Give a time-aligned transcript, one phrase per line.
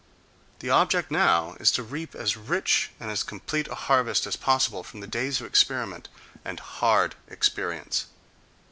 [0.61, 4.81] The object now is to reap as rich and as complete a harvest as possible
[4.81, 6.09] from the days of experiment
[6.43, 8.07] and hard experience.